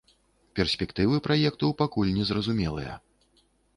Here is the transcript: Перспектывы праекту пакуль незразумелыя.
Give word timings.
Перспектывы 0.59 1.19
праекту 1.27 1.69
пакуль 1.81 2.15
незразумелыя. 2.19 2.93